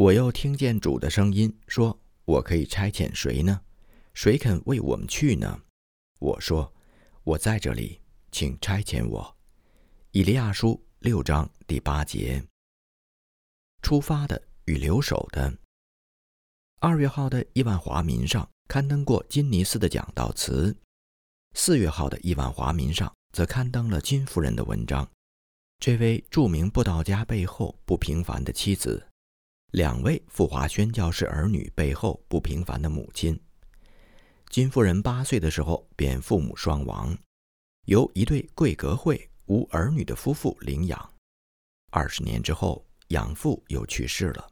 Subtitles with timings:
[0.00, 3.60] 我又听见主的声音说：“我可以差遣谁呢？
[4.14, 5.60] 谁肯为我们去呢？”
[6.20, 6.72] 我说
[7.22, 8.00] ：“我在这里，
[8.32, 9.36] 请差遣我。”
[10.12, 12.42] 以利亚书六章第八节。
[13.82, 15.54] 出发的与留守的。
[16.78, 20.74] 二月号的亿万华民上刊登过金尼斯的讲道词，
[21.54, 25.06] 四月号的亿万华民上则刊登了金夫人的文章。
[25.78, 29.06] 这位著名布道家背后不平凡的妻子，
[29.72, 33.38] 两位富华宣教士儿女背后不平凡的母亲。
[34.48, 37.16] 金夫人八岁的时候便父母双亡，
[37.86, 41.14] 由一对贵格会无儿女的夫妇领养。
[41.92, 44.50] 二十年之后，养父又去世了。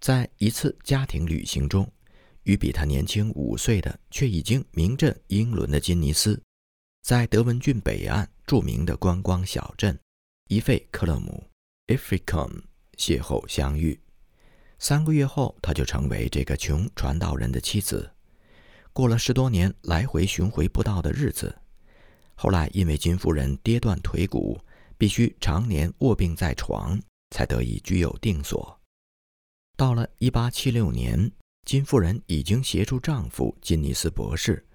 [0.00, 1.90] 在一次家庭旅行中，
[2.44, 6.42] 与比他年轻五岁的却已经名震英伦的金尼斯，
[7.02, 9.98] 在德文郡北岸著名的观光小镇
[10.48, 11.46] 伊费克勒姆
[11.88, 12.60] （i f r i c u m
[13.00, 13.98] 邂逅相遇。
[14.78, 18.10] 三个月后，他就成为这个穷传道人的妻子。
[18.92, 21.56] 过了十多年来回巡回不到的日子，
[22.34, 24.60] 后来因为金夫人跌断腿骨，
[24.98, 28.78] 必须常年卧病在床，才得以居有定所。
[29.78, 31.32] 到了1876年，
[31.64, 34.66] 金夫人已经协助丈夫金尼斯博士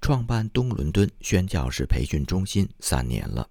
[0.00, 3.46] 创办东伦敦宣教士培训中心三年了，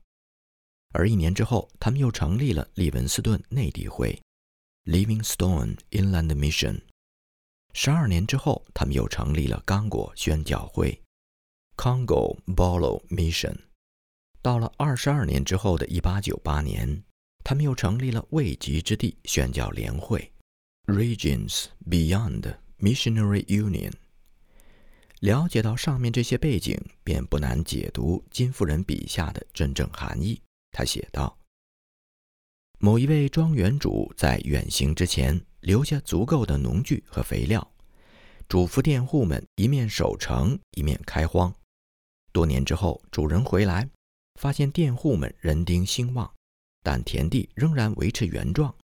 [0.94, 4.22] 而一年之后，他们又成立了利文斯顿内地会
[4.86, 6.80] （Livingstone Inland Mission）。
[7.74, 11.02] 十二年之后，他们又成立了刚果宣教会
[11.76, 13.58] （Congo Bolo Mission）。
[14.44, 17.04] 到了二十二年之后的1898年，
[17.44, 20.32] 他们又成立了未及之地宣教联会。
[20.86, 23.94] Regions Beyond Missionary Union。
[25.22, 30.40] 了解到上面这些背景，便不难解读金夫人笔下的真正含义。
[30.74, 31.38] 他写道
[32.80, 37.66] ：“某一位庄园主在远行之前留下足够的农具和肥料，
[38.50, 41.54] 嘱咐佃户们一面守城，一面开荒。
[42.34, 43.88] 多年之后，主人回来，
[44.40, 46.30] 发现佃户们人丁兴旺，
[46.82, 48.76] 但田地仍然维持原状。”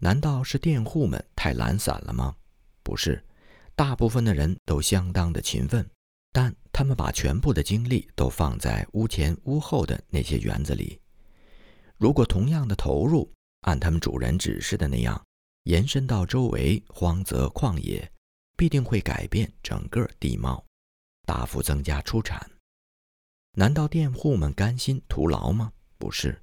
[0.00, 2.36] 难道是佃户们太懒散了吗？
[2.84, 3.24] 不是，
[3.74, 5.90] 大部分的人都相当的勤奋，
[6.32, 11.00] 但他们把全部的精力都放在屋前屋后的那些园子里。
[11.96, 15.20] 如果同样的投入，按他们主人指示的那样，
[15.64, 18.10] 延伸到周围荒泽旷野，
[18.56, 20.64] 必定会改变整个地貌，
[21.26, 22.48] 大幅增加出产。
[23.56, 25.72] 难道佃户们甘心徒劳吗？
[25.98, 26.40] 不是，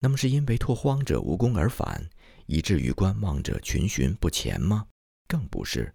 [0.00, 2.08] 那么是因为拓荒者无功而返。
[2.48, 4.86] 以至于观望者群寻不前吗？
[5.26, 5.92] 更不是。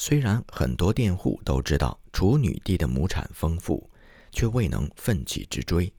[0.00, 3.90] 虽然很多佃户都知道处女地的亩产丰富，
[4.32, 5.92] 却未能奋起直追。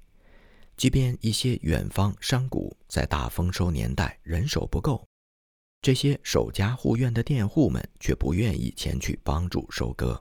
[0.76, 5.08] 即便一些远方商贾在大丰收年代人手不够，
[5.80, 10.20] 这些守家护院的佃户们却不愿意前去帮助收割。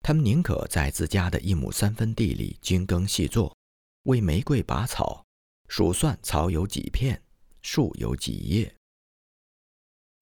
[0.00, 3.56] 他们宁可在自家的一亩三分地里精耕细作，
[4.02, 5.24] 为玫瑰拔草，
[5.68, 7.22] 数算草有几片。
[7.62, 8.74] 树有几叶？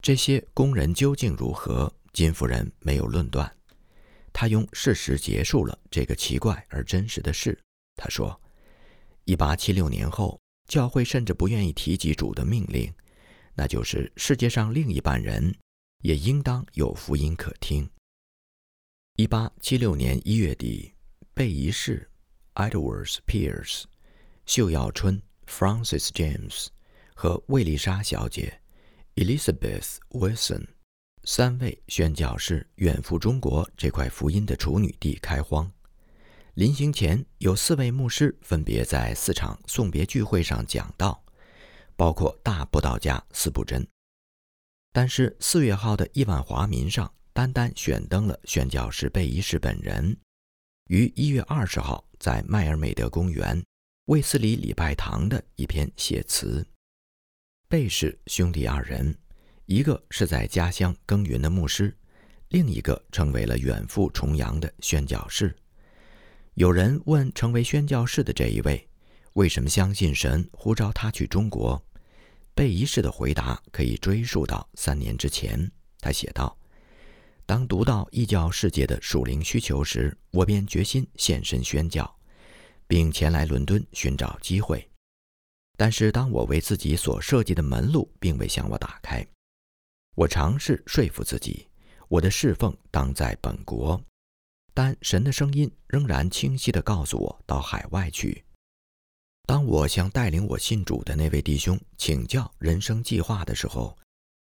[0.02, 1.90] 这些工人究竟如何？
[2.12, 3.56] 金夫人没有论断，
[4.38, 7.58] 他用事实结束了这个奇怪而真实的事。
[7.96, 8.38] 他说
[9.24, 10.38] ：“一八七六年后，
[10.68, 12.92] 教会甚至不愿意提及主的命令，
[13.54, 15.56] 那就是世界上另一半人
[16.02, 17.88] 也应当有福音可听。”
[19.16, 20.92] 一八七六年一月底，
[21.32, 22.06] 贝仪士
[22.56, 23.84] （Edwards Pierce）、
[24.44, 26.66] 秀耀春 （Francis James）。
[27.14, 28.60] 和魏丽莎小姐
[29.14, 30.66] （Elizabeth Wilson）
[31.28, 35.70] 三位宣教士远赴中国这块福音的处女地开荒。
[36.54, 41.20] 临行前，有四位牧师分别在四场送别聚会上讲道，
[41.96, 43.84] 包括大布道家斯布真。
[44.92, 50.16] 但是四月号的亿万华民上单单选登了宣教士贝伊士本人，
[50.86, 53.60] 于一月二十号在迈尔美德公园
[54.04, 56.64] 卫斯理礼拜堂的一篇写词。
[57.68, 59.18] 贝氏兄弟二人，
[59.66, 61.92] 一个是在家乡耕耘的牧师，
[62.50, 65.54] 另一个成为了远赴重洋的宣教士。
[66.54, 68.88] 有人问成为宣教士的这一位，
[69.32, 71.82] 为什么相信神呼召他去中国？
[72.54, 75.70] 贝一世的回答可以追溯到三年之前。
[76.00, 76.56] 他写道
[77.44, 82.16] ：“当读到异教世界的属灵需求时，我便决心献身宣教，
[82.86, 84.88] 并前来伦敦寻找机会。”
[85.76, 89.26] 但是，当我为自己所设计的门路并未向我打开，
[90.16, 91.68] 我尝试说服自己，
[92.08, 94.02] 我的侍奉当在本国，
[94.72, 98.42] 但神的声音仍然清晰地告诉我到海外去。
[99.46, 103.94] 当我向带领我信主的那位弟兄请教人生计划的时候，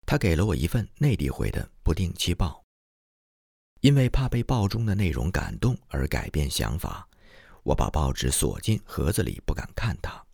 [0.07, 2.63] 他给了我一份内地会的不定期报。
[3.81, 7.07] 因为怕被报中的内容感动而改变想法，
[7.65, 10.25] 我把报纸锁进盒子里，不敢看它。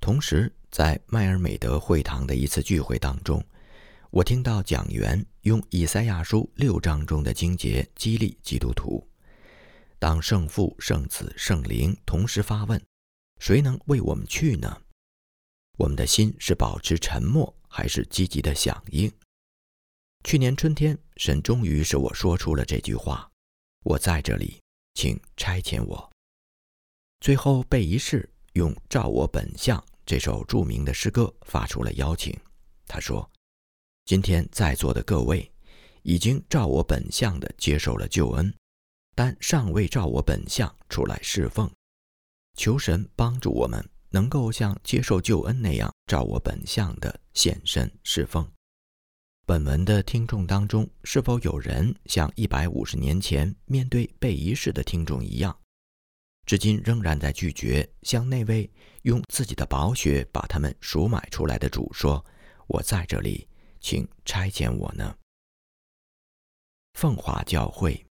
[0.00, 3.42] 同时，在迈尔美德会堂的一次聚会当中，
[4.12, 9.08] 我听到讲员用以赛亚书六章中的经节激励基督徒：
[10.00, 12.82] 当圣父、圣子、圣灵同时发问，
[13.38, 14.82] 谁能为我们去呢？
[15.78, 19.12] 我们的心是保持沉默，还是积极的响应？
[20.24, 23.30] 去年春天，神终于使我说出了这句话
[23.84, 24.60] ：“我在这里，
[24.94, 26.10] 请差遣我。”
[27.22, 32.36] 最后，贝仪士用“照我本相”这首著名的诗歌发出了邀请。
[32.88, 33.30] 他说
[34.10, 35.48] ：“今天在座的各位，
[36.02, 38.52] 已经照我本相的接受了救恩，
[39.14, 41.70] 但尚未照我本相出来侍奉。
[42.56, 48.44] 求神帮助我们，能够像接受救恩那样，照我本相的现身侍奉。”
[49.46, 55.56] 本文的听众当中，是否有人像一百五十年前面对被仪式的听众一样，
[56.46, 58.68] 至今仍然在拒绝向那位
[59.02, 62.26] 用自己的宝血把他们赎买出来的主说
[62.66, 63.46] ：“我在这里，
[63.80, 65.16] 请差遣我呢？”
[66.94, 68.06] 奉华教会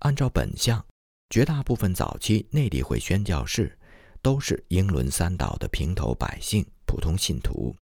[0.00, 0.84] 按照本相，
[1.30, 3.78] 绝大部分早期内地会宣教士
[4.20, 7.74] 都是英伦三岛的平头百姓、普通信徒。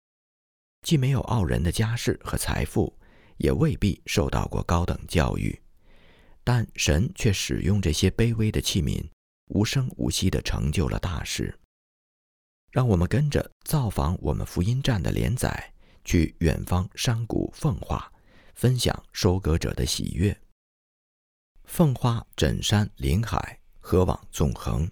[0.83, 2.97] 既没有傲人的家世和财富，
[3.39, 5.61] 也未必受到过高等教育，
[6.45, 9.05] 但神却使用这些卑微的器皿，
[9.47, 11.59] 无声无息地成就了大事。
[12.71, 15.73] 让我们跟着造访我们福音站的连载，
[16.09, 18.11] 去远方山谷奉化，
[18.55, 20.35] 分享收割者的喜悦。
[21.65, 24.91] 奉化枕山临海，河网纵横，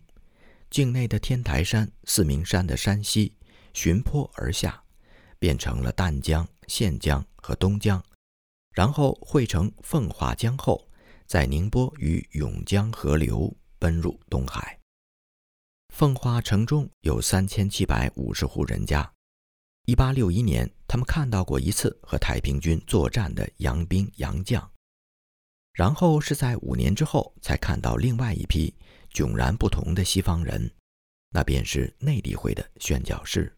[0.69, 3.35] 境内的天台山、四明山的山溪
[3.73, 4.83] 循坡而下。
[5.39, 8.03] 变成了淡江、县江和东江，
[8.73, 10.89] 然后汇成奉化江后，
[11.27, 14.81] 在宁波与永江河流奔入东海。
[15.95, 19.16] 奉化城中有三千七百五十户人家。
[19.87, 24.69] 一八六一年，他们看到过一次和太平军作战的洋兵洋将，
[25.73, 28.75] 然后是在五年之后才看到另外一批
[29.13, 30.69] 迥然不同的西方人，
[31.31, 33.57] 那便是内地会的宣教士。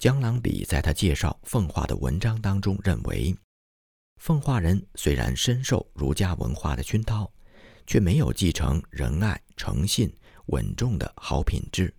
[0.00, 3.32] 江郎比在他介绍奉化的文章当中认为，
[4.16, 7.32] 奉化人虽然深受儒家文化的熏陶，
[7.86, 10.12] 却没有继承仁爱、诚信、
[10.46, 11.94] 稳重的好品质，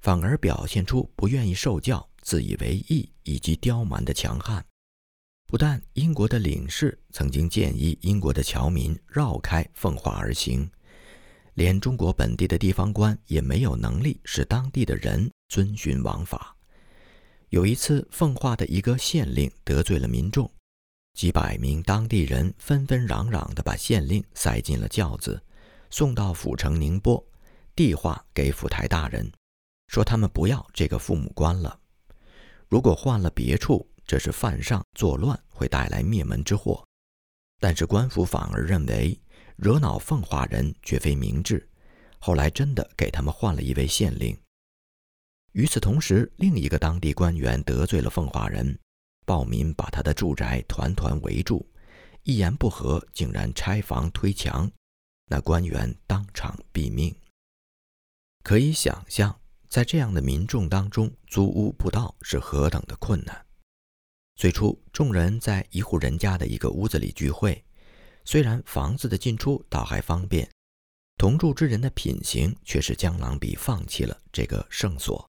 [0.00, 4.62] 反而表现出不愿意受教、自以为意以及刁蛮的强悍。
[5.46, 10.68] 不但英国的领事曾经建议英国的侨民绕开奉化而行，
[11.54, 16.56] 连中国本地的地方官也没有能力使当地的人遵循王法。
[17.50, 20.50] 有一次，奉化的一个县令得罪了民众，
[21.14, 25.40] 几百名当地人纷纷攘攘地把县令塞进了轿子，
[25.90, 27.24] 送到府城宁波，
[27.76, 29.30] 递话给府台大人，
[29.86, 31.78] 说他们不要这个父母官了。
[32.68, 36.84] 如果换了别处，这是犯上作乱，会带来灭门之祸。
[37.58, 39.18] 但是官府反而认为
[39.56, 41.68] 惹恼奉化人绝非明智，
[42.18, 44.36] 后来真的给他们换了一位县令。
[45.52, 48.78] 与此同时，另一个当地官员得罪了奉化人，
[49.24, 51.66] 暴民把他的住宅团团围住，
[52.24, 54.70] 一言不合竟然拆房推墙，
[55.26, 57.14] 那官员当场毙命。
[58.42, 63.46] 可以想象，在这样的民众当中，租屋不到是何等的困难。
[64.36, 67.64] 最初，众人在一户人家的一个屋子里聚会，
[68.24, 70.48] 虽然房子的进出倒还方便，
[71.16, 75.26] 同住之人的品行却是江郎比放弃了这个圣所。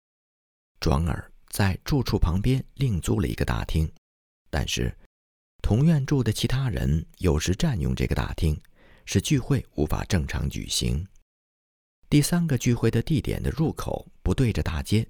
[0.80, 3.90] 转而在住处旁边另租了一个大厅，
[4.50, 4.96] 但是
[5.64, 8.60] 同院住的其他人有时占用这个大厅，
[9.06, 11.08] 使聚会无法正常举行。
[12.10, 15.06] 第三个聚会的地点的入口不对着大街，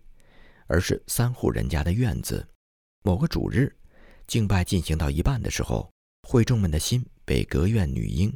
[0.66, 2.48] 而是三户人家的院子。
[3.04, 3.76] 某个主日，
[4.26, 5.92] 敬拜进行到一半的时候，
[6.28, 8.36] 会众们的心被隔院女婴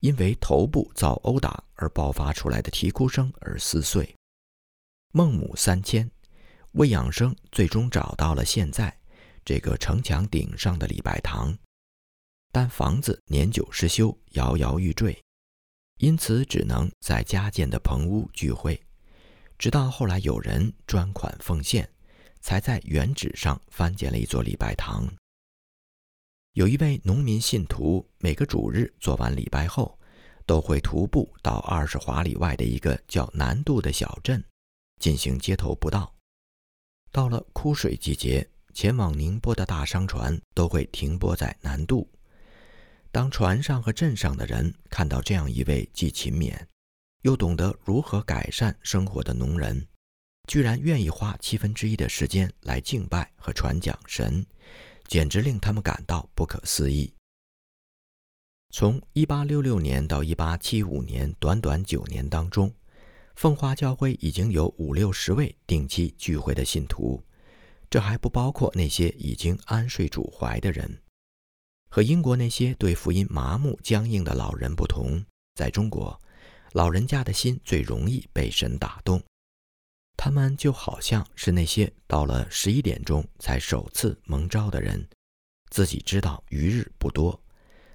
[0.00, 4.14] 因为头部遭殴打而爆发出来的啼哭声而撕碎。
[5.12, 6.10] 孟母三迁。
[6.72, 8.94] 魏养生最终找到了现在
[9.46, 11.56] 这个城墙顶上的礼拜堂，
[12.52, 15.18] 但房子年久失修，摇摇欲坠，
[15.98, 18.80] 因此只能在加建的棚屋聚会。
[19.58, 21.88] 直到后来有人专款奉献，
[22.40, 25.08] 才在原址上翻建了一座礼拜堂。
[26.52, 29.98] 有一位农民信徒，每个主日做完礼拜后，
[30.44, 34.42] 都会徒步到二十华里外的一个叫南渡的小镇，
[35.00, 36.14] 进行街头布道。
[37.10, 42.06] 到了枯水季节，前往宁波的大商船都会停泊在南渡。
[43.16, 46.54] 当船上和镇上的人看到这样一位既勤勉，
[47.22, 49.88] 又懂得如何改善生活的农人，
[50.46, 54.44] 居然愿意花七分之一的时间来敬拜和传讲神，
[55.06, 57.10] 简直令他们感到不可思议。
[58.68, 62.70] 从1866年到1875年，短短九年当中，
[63.34, 67.24] 奉化教会已经有五六十位定期聚会的信徒，
[67.88, 71.00] 这还不包括那些已经安睡主怀的人。
[71.88, 75.24] 和英国那些对福音麻木僵硬的老人不同，
[75.54, 76.20] 在中国，
[76.72, 79.22] 老人家的心最容易被神打动。
[80.16, 85.06] 他们就好像是那些到了十一点钟才首次蒙召的人，
[85.70, 87.38] 自己知道余日不多。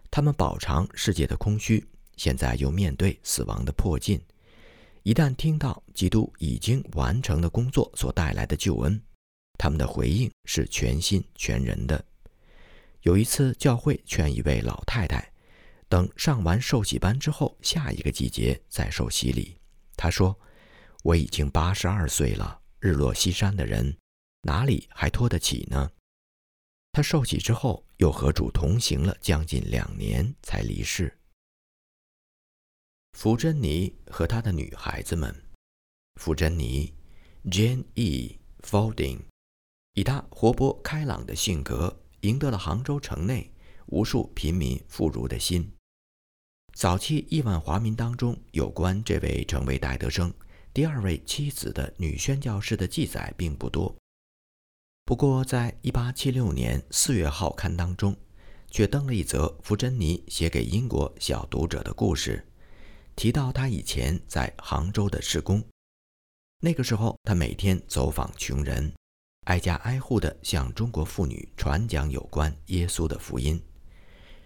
[0.09, 1.85] 他们饱尝世界的空虚，
[2.17, 4.21] 现在又面对死亡的迫近。
[5.03, 9.01] 一旦听到基督已经完成的工作所带来的救恩，
[9.57, 12.05] 他们的回应是全心全人的。
[13.01, 15.33] 有一次，教会劝一位老太太，
[15.89, 19.57] 等上完受洗班之后，下一个季节再受洗礼。
[19.97, 20.39] 她说
[21.03, 23.97] ：“我已经八十二岁了，日落西山的人，
[24.43, 25.91] 哪里还拖得起呢？”
[26.93, 31.17] 他受洗之后，又和主同行了将近两年，才离世。
[33.17, 35.33] 福珍妮和他的女孩子们，
[36.19, 36.93] 福珍妮
[37.45, 38.37] （Jane E.
[38.61, 39.21] Folding，
[39.93, 43.51] 以她活泼开朗的性格，赢得了杭州城内
[43.87, 45.71] 无数平民妇孺的心。
[46.73, 50.33] 早期亿万华民当中，有关这位成为戴德生
[50.73, 53.93] 第二位妻子的女宣教士的记载并不多。
[55.03, 58.15] 不过，在1876年4月号刊当中，
[58.69, 62.47] 却登了一则福珍妮写给英国小读者的故事，
[63.17, 65.61] 提到她以前在杭州的施工。
[66.61, 68.93] 那个时候，他每天走访穷人，
[69.45, 73.61] 挨家挨户地向中国妇女传讲有关耶稣的福音。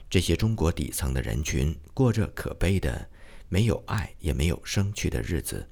[0.09, 3.09] 这些中国底层的人群过着可悲的、
[3.49, 5.67] 没有爱也没有生趣的日子，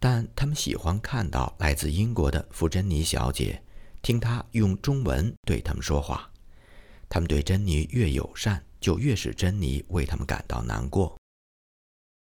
[0.00, 3.60] 但他们喜欢看到来自英国的福珍妮小姐。
[4.02, 6.30] 听他用中文对他们说话，
[7.08, 11.18] 他们对珍妮越友善，就越使珍妮为他们感到难过。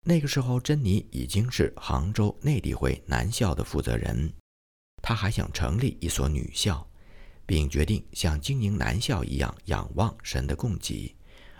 [0.04, 4.30] 那个时候，珍妮已经是杭州内地会男校的负责人，
[5.02, 6.88] 他还想成立一所女校，
[7.44, 11.14] 并决定像经营男校一样仰望神的供给，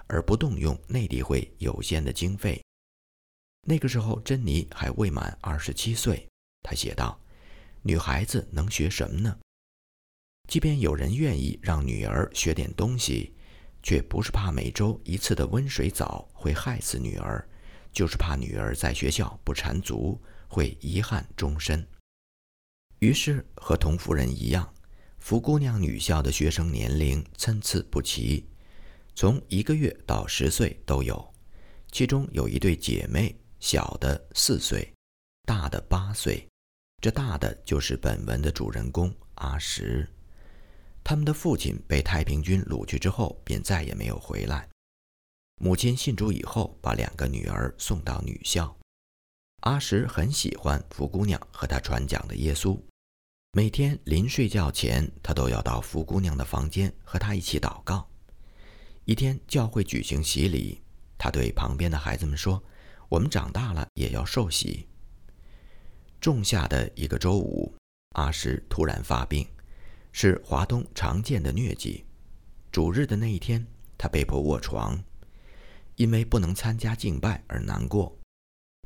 [0.06, 2.62] 而不动用内地会有限的经费。
[3.66, 6.26] 那个时候，珍妮还未满二十七岁。
[6.62, 7.20] 他写道
[7.82, 9.37] ：“女孩子能学什么呢？”
[10.49, 13.34] 即便有人愿意让女儿学点东西，
[13.82, 17.44] 却不是怕每周一次的温水澡会害死女儿，
[17.92, 21.84] 就是怕女儿在学校不缠足，会遗憾终身。
[23.02, 24.73] 于是和同夫人一样，
[25.18, 28.47] 福姑娘女校的学生年龄参差不齐，
[29.16, 31.35] 从一个月到十岁都有。
[31.90, 34.88] 其中有一对姐妹，小的四岁，
[35.44, 36.47] 大的八岁。
[37.00, 40.09] 这大的就是本文的主人公阿石。
[41.02, 44.68] 他们的父亲被太平军掳去之后，便再也没有回来。
[45.61, 48.78] 母亲信主以后，把两个女儿送到女校。
[49.62, 52.80] 阿石很喜欢福姑娘和她传讲的耶稣，
[53.54, 58.09] 每天临睡觉前，他都要到福姑娘的房间和她一起祷告。
[59.04, 60.80] 一天教会举行洗礼，
[61.18, 62.64] 他对旁边的孩子们说
[63.11, 64.88] ：“我们长大了也要受洗。”
[66.18, 67.75] 仲夏的一个周五，
[68.14, 69.47] 阿石突然发病。
[70.12, 72.06] 是华东常见的疟疾。
[72.71, 73.66] 主日的那一天，
[73.99, 74.99] 他被迫卧床，
[75.97, 78.18] 因为不能参加敬拜而难过。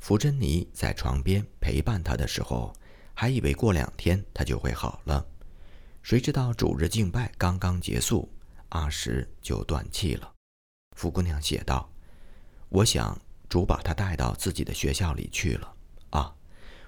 [0.02, 2.72] 福珍妮在床边陪伴他的时候，
[3.18, 5.26] 还以为过两天他就会好了。
[6.02, 8.30] 谁知道主日敬拜刚刚结束，
[8.68, 10.30] 阿石就断气了。
[10.96, 11.90] 福姑娘写道
[12.68, 13.18] ：“我想
[13.48, 15.76] 主把他带到自己的学校里去了。
[16.10, 16.36] 啊，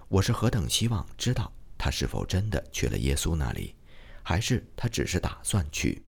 [0.08, 3.74] 我是何等希望知道他是否真的去了耶稣那里。”
[4.22, 6.04] 还是他只是打算去，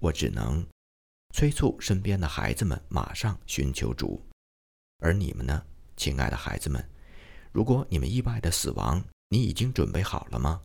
[0.00, 0.62] 我只能
[1.32, 4.22] 催促身边的孩子们马上寻求主。
[4.98, 5.64] 而你们呢，
[5.96, 6.86] 亲爱的孩子们？
[7.50, 10.60] 如果你们意外的死亡，你已经准备好了吗？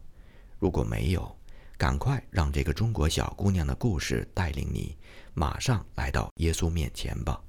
[0.58, 1.38] 如果没有，
[1.78, 4.98] 赶快让这个中国小姑娘的故事带领你，
[5.34, 7.44] 马上来到耶稣面前吧。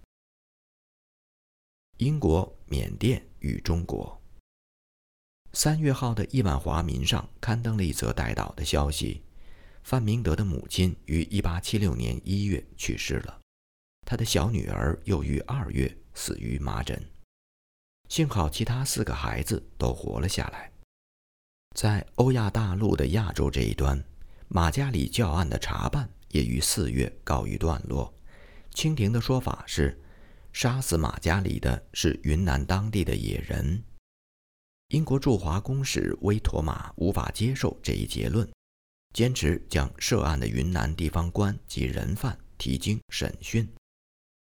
[1.98, 4.20] 英国、缅甸与中国。
[5.52, 9.22] 三月号的亿万华民上刊登了一则带倒的消息：
[9.84, 13.40] 范明德的母亲于1876年1月去世了，
[14.04, 17.00] 他的小女儿又于2月死于麻疹。
[18.08, 20.73] 幸好其他四个孩子都活了下来。
[21.74, 24.02] 在欧亚大陆的亚洲这一端，
[24.46, 28.14] 马加里教案的查办也于四月告一段落。
[28.72, 30.00] 清廷的说法是，
[30.52, 33.82] 杀死马加里的是云南当地的野人。
[34.90, 38.48] 英国驻华公使威妥玛无法接受这一结论，
[39.12, 43.68] 坚持将涉案的云南地方官及人犯提经审讯。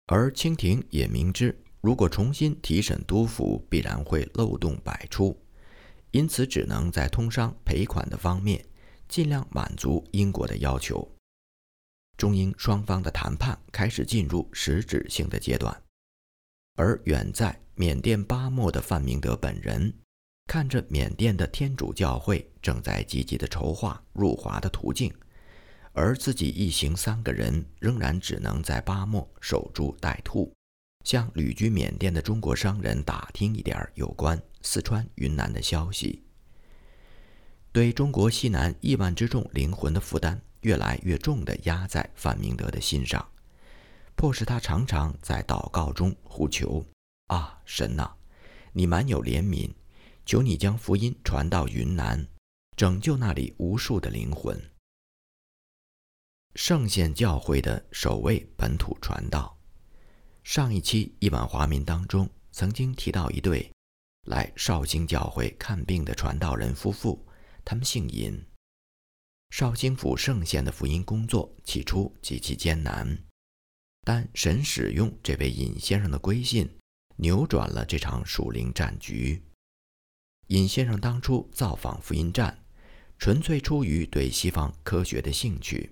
[0.06, 5.38] 而清廷也明知，如果重新提审督府，必然会漏洞百出，
[6.10, 8.64] 因此只能在通商赔款的方面
[9.08, 11.06] 尽量满足英国的要求。
[12.16, 15.82] 中英双方的谈判开始进入实质性的阶段，
[16.74, 19.92] 而远在缅甸巴莫的范明德本人，
[20.46, 25.14] 看着缅甸的天主教会正在积极的筹划入华的途径，
[25.92, 30.52] 而自己一行三个人仍然只能在巴莫守株待兔，
[31.04, 36.24] 向旅居缅甸的中国商人打听一点有关四川、云南的消息。
[37.72, 40.40] 对中国西南亿万之众灵魂的负担。
[40.62, 43.24] 越来越重地压在范明德的心上，
[44.16, 46.84] 迫使他常常在祷告中呼求
[47.30, 48.16] ：“啊，神呐，
[48.72, 49.70] 你满有怜悯，
[50.26, 52.26] 求你将福音传到云南，
[52.76, 54.60] 拯救那里无数的灵魂。”
[56.56, 59.56] 圣贤教会的首位本土传道。
[60.42, 63.70] 上一期亿万华民当中曾经提到一对
[64.28, 67.26] 来绍兴教会看病的传道人夫妇，
[67.64, 68.38] 他们姓尹。
[69.50, 73.18] 绍兴府圣县的福音工作起初极其艰难，
[74.02, 76.68] 但神使用这位尹先生的归信，
[77.16, 79.42] 扭转了这场属灵战局。
[80.48, 82.62] 尹先生当初造访福音站，
[83.18, 85.90] 纯粹出于对西方科学的兴趣，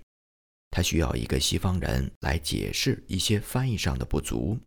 [0.69, 4.59] 他需要一个西方人来解释一些翻译上的不足。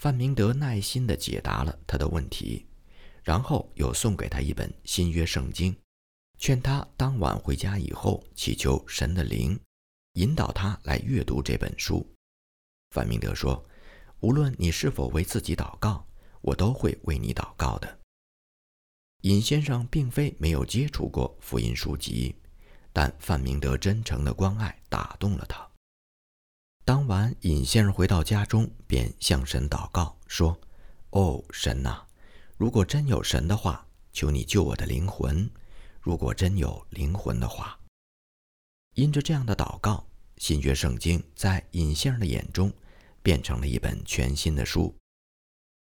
[0.00, 2.64] 范明德耐心地解答了他的问题，
[3.22, 5.76] 然后又送给他一本新约圣经。
[6.38, 9.60] 劝他当晚回家以后，祈求神的灵
[10.14, 12.10] 引导他来阅读这本书。
[12.92, 13.62] 范明德说
[14.20, 16.08] ：“无论你是否为自己祷告，
[16.40, 17.98] 我都会为你祷告的。”
[19.20, 22.34] 尹先生并非没有接触过福音书籍，
[22.90, 25.69] 但范明德真诚的关爱打动了他。
[26.84, 30.58] 当晚，尹先生回到家中，便向神祷告说
[31.10, 32.02] ：“哦，神呐，
[32.56, 35.48] 如果真有神的话，求你救我的灵魂。”
[36.02, 37.78] 如果真有灵魂的话，
[38.94, 40.06] 因着这样的祷告，
[40.38, 42.72] 新约圣经在尹先生的眼中
[43.22, 44.96] 变成了一本全新的书。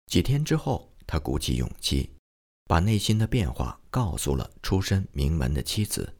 [0.08, 2.10] 几天之后，他鼓起勇气，
[2.66, 6.12] 把内心的变化告诉了出身名门的妻子。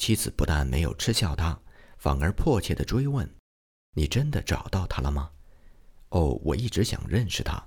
[0.00, 1.56] 妻子不但没有嗤笑他，
[1.98, 3.32] 反而迫切地追问
[3.94, 5.30] ：“你真的找到他了吗
[6.10, 7.62] ？”“哦，我一直想认识他，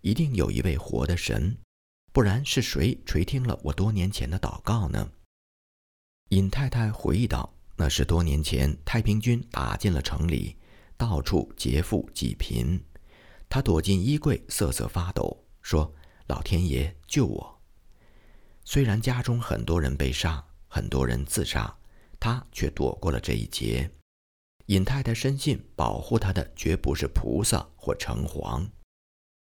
[0.00, 1.56] 一定有一位活的神。”
[2.12, 5.10] 不然是谁垂听了我多年前的祷告呢？
[6.28, 10.56] 尹太太回忆道：“那是多年前太平军打进了城里，
[10.98, 12.78] 到处劫富济贫。
[13.48, 15.90] 他躲进衣柜，瑟瑟发抖，说
[16.28, 17.62] ：‘老天爷救我！’
[18.64, 21.74] 虽然家中很多人被杀，很多人自杀，
[22.20, 23.90] 他却躲过了这一劫。
[24.66, 28.68] 尹太太深信，保护他的绝不是菩萨或城隍，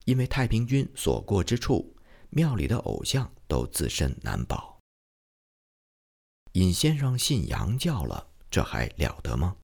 [0.04, 1.94] 因为太平军所过之处。”
[2.30, 4.78] 庙里的偶像都自身难保。
[6.52, 9.56] 尹先生信洋教了，这还了得吗？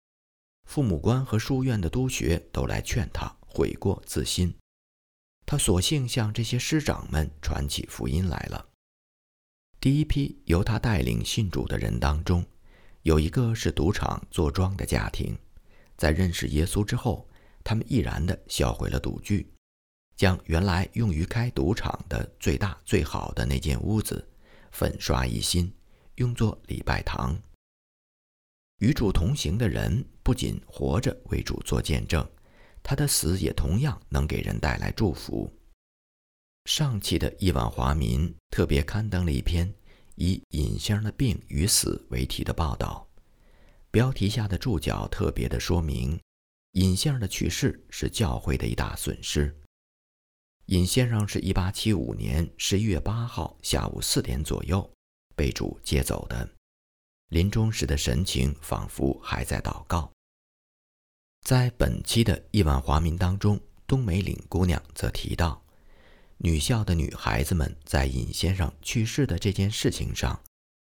[0.67, 4.57] 父母官和书院的督学都来劝他悔过自新，
[5.45, 8.67] 他索性向这些师长们传起福音来了。
[9.79, 12.43] 第一批由他带领信主的人当中，
[13.05, 15.37] 有一个是赌场坐庄的家庭，
[15.95, 17.29] 在认识耶稣之后，
[17.63, 19.47] 他们毅然地销毁了赌具。
[20.17, 24.27] 将原来用于开赌场的最大最好的那间屋子
[24.73, 25.71] 粉刷一新，
[26.15, 27.39] 用作礼拜堂。
[28.79, 32.27] 与主同行的人不仅活着为主做见证，
[32.83, 35.53] 他的死也同样能给人带来祝福。
[36.65, 39.71] 上期的亿万华民特别刊登了一篇
[40.17, 43.07] 以“尹先生的病与死”为题的报道，
[43.91, 46.21] 标题下的注脚特别的说明，
[46.73, 49.55] 尹先生的去世是教会的一大损失。
[50.67, 54.89] 尹先生是一八七五年十一月八号下午四点左右
[55.37, 56.49] 被主接走的，
[57.29, 60.11] 临终时的神情仿佛还在祷告。
[61.43, 65.64] 在本期的亿万华民当中，冬梅岭姑娘则提到，
[66.39, 70.39] 女校的女孩子们在尹先生去世的这件事情上，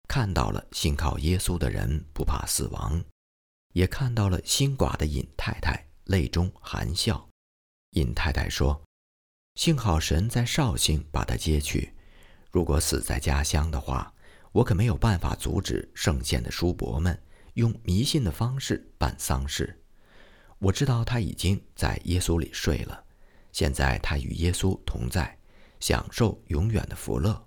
[0.08, 3.02] 看到了信靠耶稣的人不怕死亡，
[3.72, 7.28] 也看到了心寡的尹太太泪中含笑。
[7.92, 8.80] 尹太太说。
[9.54, 11.92] 幸好神在绍兴把他接去，
[12.52, 14.14] 如果死在家乡的话，
[14.52, 17.20] 我可没有办法阻止圣县的叔伯们
[17.54, 19.82] 用迷信的方式办丧事。
[20.58, 23.04] 我知道他已经在耶稣里睡了，
[23.52, 25.37] 现在他与耶稣同在，
[25.80, 27.46] 享受永远的福乐。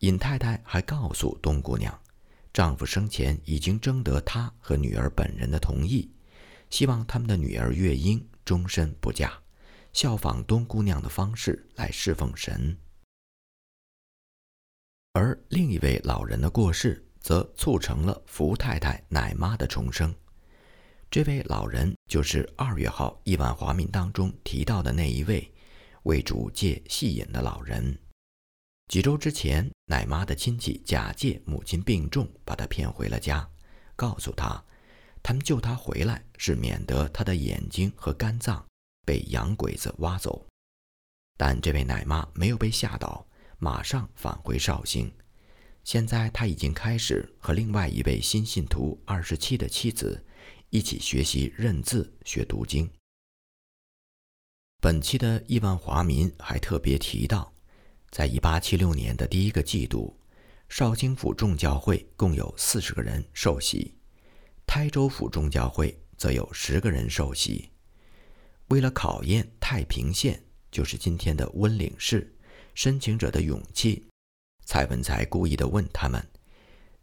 [0.00, 1.98] 尹太太还告诉东姑娘，
[2.52, 6.10] 丈夫生前已经征得她和女儿本人的同意，
[6.70, 9.32] 希望他们的女儿月英终身不嫁，
[9.92, 12.76] 效仿东姑娘的方式来侍奉神。
[15.12, 20.14] 而另一位老人的过世，则促成了福太太奶妈的重生。
[21.10, 25.50] 这位老人就是二月号亿万华民当中提到的那一位，
[26.06, 27.98] 为主借戏引的老人。
[28.86, 33.48] 几周之前，奶妈的亲戚假借母亲病重，把她骗回了家，
[33.96, 34.62] 告诉她，
[35.20, 38.64] 他们救她回来是免得她的眼睛和肝脏
[39.04, 40.46] 被洋鬼子挖走。
[41.36, 43.26] 但这位奶妈没有被吓倒。
[43.58, 45.10] 马上返回绍兴，
[45.82, 50.22] 现在他已经开始和另外一位新信徒二十七的妻子
[50.68, 52.88] 一起学习认字、学读经。
[54.86, 57.52] 本期的亿万华民还特别提到，
[58.12, 60.16] 在一八七六年的第一个季度，
[60.68, 63.96] 绍兴府众教会共有四十个人受洗，
[64.64, 67.68] 台州府众教会则有十个人受洗。
[68.68, 72.32] 为了考验太平县，就是今天的温岭市。
[72.76, 74.06] 申请者的勇气，
[74.66, 76.24] 蔡文才故意的问他们：“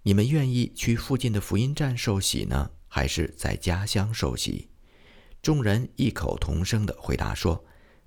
[0.04, 4.70] 你们愿意去附近的福音站受洗呢，还是在家乡受洗？”
[5.44, 7.62] 众人异口同声的回答说：“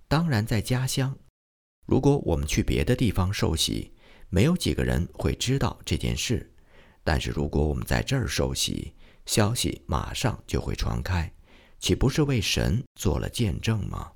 [0.09, 1.17] 当然在家乡。
[1.87, 3.93] 如果我们去别的地方受洗，
[4.29, 6.39] 没有几个人会知道这件事；
[7.05, 8.93] 但是如果我们在这儿受洗，
[9.27, 11.33] 消息马上就会传开，
[11.79, 14.11] 岂不是为神做了见证吗？”